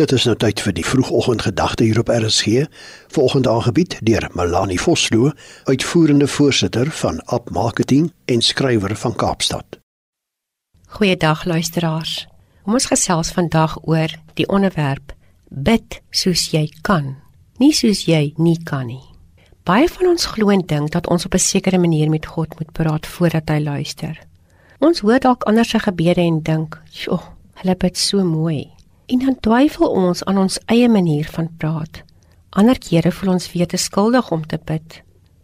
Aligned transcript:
Dit 0.00 0.12
is 0.16 0.24
nou 0.24 0.32
tyd 0.40 0.60
vir 0.64 0.72
die 0.72 0.84
vroegoggendgedagte 0.86 1.84
hier 1.84 1.98
op 2.00 2.08
RSG, 2.08 2.62
volgende 3.12 3.50
aangebied 3.50 3.98
deur 4.00 4.30
Melanie 4.32 4.80
Vosloo, 4.80 5.32
uitvoerende 5.64 6.28
voorsitter 6.28 6.90
van 6.90 7.20
App 7.24 7.50
Marketing 7.50 8.12
en 8.24 8.40
skrywer 8.40 8.96
van 8.96 9.14
Kaapstad. 9.14 9.76
Goeiedag 10.86 11.44
luisteraars. 11.44 12.26
Ons 12.64 12.88
gesels 12.88 13.34
vandag 13.36 13.76
oor 13.82 14.16
die 14.40 14.48
onderwerp 14.48 15.12
bid 15.48 16.00
soos 16.10 16.48
jy 16.54 16.64
kan, 16.80 17.18
nie 17.60 17.74
soos 17.76 18.06
jy 18.08 18.32
nie 18.40 18.56
kan 18.64 18.88
nie. 18.88 19.04
Baie 19.68 19.88
van 20.00 20.14
ons 20.14 20.30
glo 20.32 20.48
en 20.48 20.64
dink 20.64 20.96
dat 20.96 21.12
ons 21.12 21.28
op 21.28 21.34
'n 21.34 21.44
sekere 21.52 21.78
manier 21.78 22.08
met 22.08 22.26
God 22.26 22.58
moet 22.58 22.72
praat 22.72 23.06
voordat 23.06 23.48
hy 23.48 23.60
luister. 23.60 24.16
Ons 24.78 25.00
hoor 25.00 25.20
dalk 25.20 25.44
ander 25.44 25.64
se 25.64 25.78
gebede 25.78 26.20
en 26.20 26.42
dink, 26.42 26.80
"Sjoe, 26.90 27.20
hulle 27.54 27.76
bid 27.76 27.98
so 27.98 28.24
mooi." 28.24 28.79
En 29.10 29.18
dan 29.18 29.40
twyfel 29.42 29.90
ons 29.90 30.24
aan 30.24 30.38
ons 30.38 30.58
eie 30.70 30.88
manier 30.88 31.26
van 31.34 31.48
praat. 31.58 32.02
Ander 32.54 32.78
kere 32.78 33.10
voel 33.10 33.32
ons 33.32 33.48
weer 33.52 33.66
te 33.66 33.78
skuldig 33.78 34.30
om 34.30 34.44
te 34.46 34.58
bid. 34.64 35.00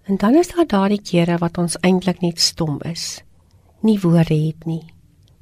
En 0.07 0.17
dan 0.23 0.35
is 0.39 0.53
daar 0.55 0.69
daardie 0.71 1.03
kere 1.03 1.39
wat 1.43 1.59
ons 1.59 1.75
eintlik 1.83 2.21
net 2.23 2.41
stom 2.41 2.79
is. 2.87 3.25
Nie 3.83 3.99
woorde 4.01 4.39
het 4.39 4.67
nie. 4.71 4.85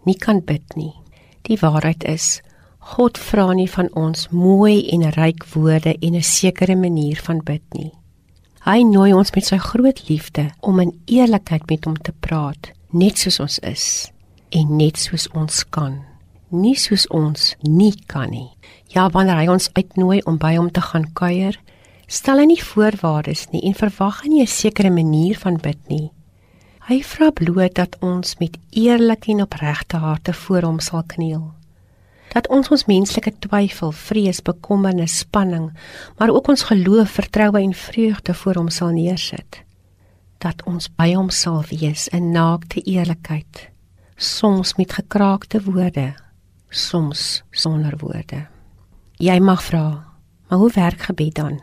Nie 0.09 0.17
kan 0.17 0.41
bid 0.41 0.77
nie. 0.77 0.95
Die 1.45 1.59
waarheid 1.61 2.05
is 2.09 2.41
God 2.95 3.19
vra 3.21 3.53
nie 3.53 3.69
van 3.69 3.89
ons 3.97 4.29
mooi 4.29 4.89
en 4.93 5.05
ryk 5.17 5.45
woorde 5.53 5.93
en 5.99 6.17
'n 6.17 6.23
sekere 6.23 6.77
manier 6.77 7.21
van 7.21 7.45
bid 7.45 7.65
nie. 7.73 7.93
Hy 8.65 8.83
nooi 8.83 9.13
ons 9.13 9.35
met 9.35 9.45
sy 9.45 9.57
groot 9.57 10.09
liefde 10.09 10.51
om 10.61 10.81
in 10.81 11.01
eerlikheid 11.05 11.69
met 11.69 11.85
hom 11.85 11.97
te 11.97 12.13
praat, 12.21 12.73
net 12.91 13.19
soos 13.19 13.41
ons 13.41 13.59
is 13.59 14.13
en 14.49 14.77
net 14.77 14.97
soos 14.99 15.29
ons 15.29 15.65
kan 15.69 16.14
nie 16.51 16.77
soos 16.77 17.07
ons 17.09 17.55
nie 17.63 17.95
kan 18.07 18.31
nie. 18.31 18.51
Ja, 18.95 19.09
wanneer 19.11 19.37
hy 19.37 19.49
ons 19.49 19.71
uitnooi 19.75 20.21
om 20.23 20.39
by 20.39 20.57
hom 20.57 20.71
te 20.71 20.81
gaan 20.81 21.09
kuier, 21.13 21.57
stel 22.07 22.39
hy 22.39 22.47
nie 22.53 22.61
voorwaardes 22.63 23.49
nie 23.53 23.65
en 23.67 23.75
verwag 23.75 24.25
nie 24.25 24.43
'n 24.43 24.47
sekere 24.47 24.91
manier 24.91 25.39
van 25.39 25.57
bid 25.57 25.79
nie. 25.89 26.13
Hy 26.85 27.03
vra 27.03 27.31
bloot 27.31 27.75
dat 27.75 27.97
ons 28.05 28.37
met 28.39 28.59
eerlike 28.71 29.31
en 29.33 29.43
opregte 29.43 29.97
harte 29.97 30.33
voor 30.33 30.63
hom 30.63 30.81
sal 30.81 31.03
kniel. 31.07 31.53
Dat 32.35 32.49
ons 32.49 32.69
ons 32.69 32.85
menslike 32.85 33.33
twyfel, 33.39 33.93
vrees, 33.93 34.43
bekommernis, 34.43 35.19
spanning, 35.19 35.73
maar 36.19 36.29
ook 36.29 36.49
ons 36.49 36.63
geloof, 36.63 37.11
vertroue 37.11 37.63
en 37.63 37.75
vreugde 37.75 38.35
voor 38.35 38.55
hom 38.55 38.69
sal 38.69 38.89
neersit. 38.89 39.63
Dat 40.39 40.63
ons 40.67 40.89
by 40.89 41.15
hom 41.15 41.31
sal 41.31 41.63
wees 41.71 42.09
in 42.09 42.31
naakte 42.31 42.83
eerlikheid, 42.85 43.71
soms 44.17 44.75
met 44.75 44.93
gekraakte 44.93 45.63
woorde, 45.63 46.15
soms 46.75 47.43
sonder 47.51 47.95
woorde. 47.99 48.47
Jy 49.23 49.39
mag 49.39 49.63
vra, 49.63 50.05
maar 50.49 50.59
hoe 50.59 50.71
werk 50.75 51.07
gebed 51.09 51.35
dan? 51.35 51.61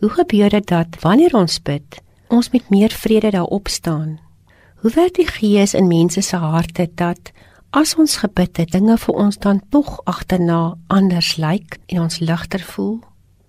Hoe 0.00 0.10
gebeur 0.10 0.50
dit 0.50 0.66
dat 0.66 0.96
wanneer 1.00 1.34
ons 1.36 1.60
bid, 1.62 2.00
ons 2.28 2.50
met 2.50 2.70
meer 2.70 2.90
vrede 2.90 3.30
daarop 3.30 3.68
staan? 3.68 4.18
Hoe 4.82 4.90
werk 4.90 5.14
die 5.14 5.26
Gees 5.28 5.74
in 5.74 5.86
mense 5.86 6.20
se 6.20 6.36
harte 6.36 6.88
dat 6.94 7.30
as 7.70 7.94
ons 7.94 8.16
gebid 8.16 8.56
het, 8.56 8.72
dinge 8.72 8.96
vir 8.98 9.14
ons 9.14 9.38
dan 9.38 9.60
tog 9.70 10.00
agterna 10.04 10.74
anders 10.86 11.36
lyk 11.36 11.78
en 11.86 12.00
ons 12.02 12.18
ligter 12.18 12.60
voel? 12.72 12.98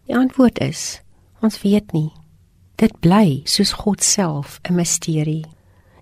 Die 0.05 0.15
antwoord 0.15 0.59
is: 0.59 1.01
ons 1.41 1.61
weet 1.61 1.91
nie. 1.91 2.11
Dit 2.75 2.99
bly 2.99 3.41
soos 3.45 3.73
God 3.73 4.03
self 4.03 4.59
'n 4.69 4.75
misterie. 4.75 5.45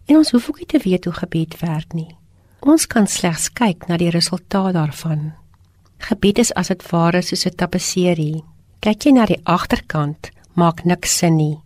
En 0.06 0.18
ons 0.18 0.32
hoef 0.32 0.50
ook 0.50 0.58
nie 0.58 0.66
te 0.66 0.80
weet 0.84 1.06
hoe 1.06 1.14
gebed 1.14 1.60
werk 1.60 1.94
nie. 1.94 2.18
Ons 2.62 2.86
kan 2.86 3.08
slegs 3.10 3.48
kyk 3.58 3.88
na 3.90 3.98
die 3.98 4.12
resultaat 4.14 4.76
daarvan. 4.78 5.32
Gebed 6.06 6.38
is 6.44 6.52
as 6.54 6.70
dit 6.70 6.84
ware 6.92 7.22
soos 7.22 7.46
'n 7.46 7.58
tapisserie. 7.58 8.44
Kyk 8.82 9.06
jy 9.06 9.12
na 9.12 9.26
die 9.26 9.42
agterkant, 9.46 10.30
maak 10.56 10.86
niks 10.86 11.18
sin 11.18 11.38
nie. 11.38 11.58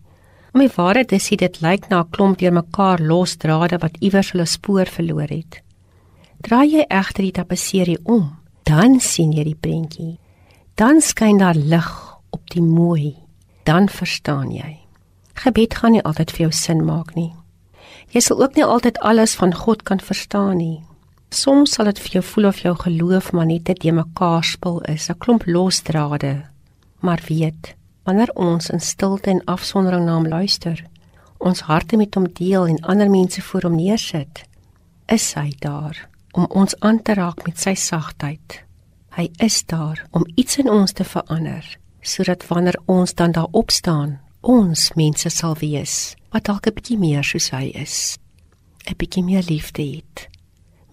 Om 0.54 0.60
die 0.60 0.76
waarheid 0.76 1.08
te 1.08 1.16
sê, 1.16 1.36
dit 1.36 1.60
lyk 1.60 1.90
na 1.90 2.00
'n 2.00 2.10
klomp 2.10 2.38
deurmekaar 2.38 3.00
los 3.00 3.36
drade 3.36 3.78
wat 3.78 3.96
iewers 4.00 4.32
hulle 4.32 4.46
spoor 4.46 4.86
verloor 4.86 5.28
het. 5.28 5.60
Draai 6.40 6.70
jy 6.70 6.84
egter 6.88 7.22
die 7.22 7.32
tapisserie 7.32 7.98
om, 8.04 8.38
dan 8.64 9.00
sien 9.00 9.32
jy 9.32 9.44
die 9.44 9.60
prentjie. 9.60 10.18
Dan 10.74 11.00
skyn 11.00 11.38
daar 11.38 11.54
lig 11.54 12.16
op 12.30 12.50
die 12.50 12.62
mooi. 12.62 13.16
Dan 13.64 13.88
verstaan 13.88 14.50
jy. 14.50 14.78
Gebed 15.34 15.74
gaan 15.74 15.92
nie 15.92 16.02
altyd 16.02 16.30
vir 16.30 16.40
jou 16.40 16.52
sin 16.52 16.84
maak 16.84 17.14
nie. 17.14 17.34
Jy 18.14 18.20
sal 18.20 18.42
ook 18.42 18.54
nie 18.54 18.64
altyd 18.64 18.98
alles 18.98 19.34
van 19.34 19.54
God 19.54 19.82
kan 19.82 20.00
verstaan 20.00 20.56
nie. 20.56 20.84
Soms 21.30 21.72
sal 21.74 21.90
dit 21.90 21.98
vir 21.98 22.18
jou 22.18 22.22
voel 22.24 22.48
of 22.48 22.60
jou 22.62 22.74
geloof 22.74 23.32
maar 23.32 23.46
net 23.46 23.64
te 23.64 23.92
mekaar 23.92 24.44
spul 24.44 24.80
is, 24.80 25.08
'n 25.10 25.18
klomp 25.18 25.46
losdrade. 25.46 26.44
Maar 27.00 27.20
weet, 27.28 27.74
wanneer 28.04 28.30
ons 28.34 28.70
in 28.70 28.80
stilte 28.80 29.30
en 29.30 29.44
afsondering 29.44 30.04
na 30.04 30.14
hom 30.14 30.28
luister, 30.28 30.84
ons 31.38 31.60
harte 31.60 31.96
met 31.96 32.14
hom 32.14 32.26
deel 32.32 32.66
en 32.66 32.80
ander 32.80 33.10
mense 33.10 33.42
voor 33.42 33.62
hom 33.62 33.76
neersit, 33.76 34.44
is 35.06 35.34
hy 35.34 35.52
daar 35.58 36.08
om 36.32 36.46
ons 36.48 36.80
aan 36.80 37.02
te 37.02 37.14
raak 37.14 37.46
met 37.46 37.58
sy 37.58 37.74
sagtheid. 37.74 38.62
Hy 39.16 39.30
is 39.40 39.62
daar 39.64 40.02
om 40.10 40.26
iets 40.34 40.58
in 40.58 40.70
ons 40.70 40.92
te 40.92 41.04
verander, 41.04 41.64
sodat 42.00 42.46
wanneer 42.48 42.76
ons 42.86 43.14
dan 43.14 43.32
daar 43.32 43.48
opstaan, 43.50 44.18
ons 44.46 44.92
mense 44.94 45.30
sal 45.30 45.56
wees 45.58 46.14
wat 46.30 46.44
dalk 46.44 46.66
'n 46.66 46.74
bietjie 46.74 46.98
meer 46.98 47.24
soos 47.24 47.50
hy 47.50 47.72
is. 47.74 48.16
'n 48.86 48.96
bietjie 48.96 49.24
meer 49.24 49.42
liefde 49.42 49.82
het 49.82 50.28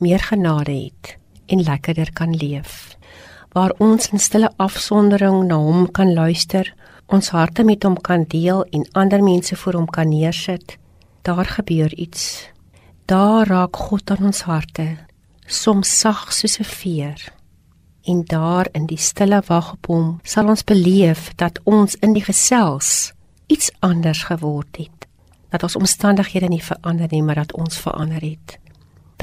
meer 0.03 0.19
genade 0.19 0.72
het 0.72 1.18
en 1.46 1.64
lekkerder 1.64 2.12
kan 2.14 2.36
leef. 2.36 2.97
Waar 3.53 3.74
ons 3.78 4.09
in 4.09 4.19
stille 4.19 4.50
afsondering 4.58 5.44
na 5.47 5.56
hom 5.56 5.91
kan 5.91 6.14
luister, 6.14 6.74
ons 7.06 7.30
harte 7.30 7.64
met 7.64 7.84
hom 7.84 7.96
kan 8.02 8.25
deel 8.28 8.64
en 8.72 8.88
ander 8.91 9.24
mense 9.24 9.56
voor 9.56 9.74
hom 9.74 9.88
kan 9.88 10.09
neersit, 10.09 10.78
daar 11.22 11.46
gebeur 11.46 11.94
iets. 11.94 12.50
Daar 13.06 13.47
raak 13.47 13.75
God 13.75 14.12
aan 14.12 14.25
ons 14.31 14.41
harte, 14.41 14.97
soms 15.46 16.00
sag 16.00 16.34
soos 16.34 16.59
'n 16.59 16.64
veer. 16.64 17.34
En 18.03 18.24
daar 18.25 18.68
in 18.72 18.85
die 18.85 18.97
stille 18.97 19.41
wag 19.47 19.74
op 19.74 19.85
hom, 19.85 20.20
sal 20.24 20.47
ons 20.47 20.64
beleef 20.64 21.31
dat 21.35 21.59
ons 21.64 21.96
in 21.96 22.14
die 22.14 22.24
gesels 22.24 23.14
iets 23.48 23.72
anders 23.80 24.24
geword 24.24 24.78
het. 24.78 25.08
Dat 25.50 25.64
ons 25.64 25.76
omstandighede 25.76 26.48
nie 26.48 26.64
verander 26.64 27.08
nie, 27.12 27.24
maar 27.24 27.36
dat 27.36 27.54
ons 27.54 27.78
verander 27.78 28.22
het 28.22 28.59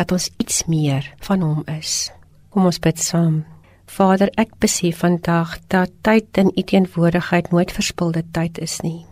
dat 0.01 0.13
ons 0.13 0.31
iets 0.41 0.65
meer 0.65 1.05
van 1.27 1.43
hom 1.45 1.63
is. 1.79 2.11
Kom 2.51 2.65
ons 2.65 2.81
bid 2.83 2.99
saam. 2.99 3.43
Vader, 3.91 4.31
ek 4.39 4.55
besef 4.63 5.03
vandag 5.03 5.57
dat 5.73 5.93
tyd 6.07 6.39
in 6.41 6.53
u 6.55 6.63
teenwoordigheid 6.63 7.51
nooit 7.51 7.73
verspilde 7.75 8.23
tyd 8.33 8.59
is 8.63 8.79
nie. 8.87 9.05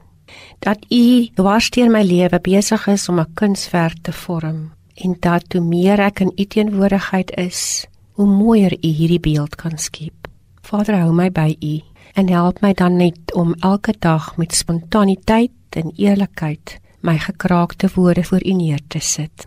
Dat 0.65 0.85
u 0.93 1.29
dwarsteer 1.35 1.91
my 1.91 2.05
lewe 2.07 2.39
besig 2.41 2.87
is 2.87 3.09
om 3.09 3.21
'n 3.21 3.35
kunswerk 3.35 3.99
te 4.03 4.13
vorm 4.13 4.73
en 4.95 5.17
dat 5.21 5.53
hoe 5.53 5.63
meer 5.63 6.01
ek 6.01 6.21
in 6.21 6.33
u 6.37 6.45
teenwoordigheid 6.45 7.31
is, 7.37 7.87
hoe 8.13 8.27
mooier 8.27 8.73
u 8.73 8.89
hierdie 8.89 9.21
beeld 9.21 9.55
kan 9.55 9.79
skep. 9.79 10.29
Vader, 10.63 10.95
hou 11.01 11.13
my 11.13 11.31
by 11.31 11.57
u 11.61 11.83
en 12.19 12.29
help 12.29 12.61
my 12.61 12.73
dan 12.75 12.97
net 12.97 13.35
om 13.35 13.55
elke 13.63 13.95
dag 13.99 14.37
met 14.37 14.55
spontaniteit 14.55 15.51
en 15.71 15.93
eerlikheid 15.97 16.79
my 17.01 17.19
gekraakte 17.19 17.91
woorde 17.95 18.25
voor 18.25 18.47
u 18.47 18.53
neer 18.53 18.81
te 18.89 18.99
sit. 18.99 19.47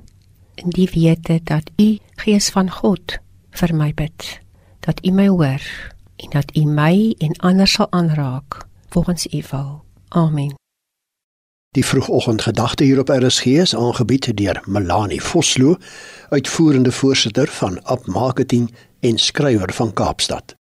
In 0.56 0.70
die 0.70 0.90
wete 0.94 1.40
dat 1.44 1.72
u 1.76 1.98
gees 2.16 2.50
van 2.50 2.72
God 2.72 3.18
vir 3.60 3.76
my 3.76 3.92
bid 3.94 4.40
dat 4.80 5.06
u 5.06 5.12
my 5.12 5.28
hoor 5.28 5.66
en 6.16 6.30
dat 6.30 6.56
u 6.56 6.64
my 6.64 7.16
en 7.18 7.36
ander 7.38 7.68
sal 7.68 7.92
aanraak 7.92 8.66
volgens 8.90 9.28
u 9.34 9.44
wil. 9.52 9.84
Amen. 10.08 10.56
Die 11.70 11.86
vroegoggendgedagte 11.86 12.84
hier 12.84 13.00
op 13.00 13.10
RSG 13.10 13.46
is 13.46 13.76
aangebied 13.76 14.38
deur 14.38 14.64
Melanie 14.66 15.22
Vosloo 15.22 15.76
uitvoerende 16.30 16.92
voorsitter 16.92 17.48
van 17.48 17.84
App 17.84 18.06
Marketing 18.06 18.74
en 19.00 19.18
skrywer 19.18 19.74
van 19.74 19.94
Kaapstad 19.94 20.60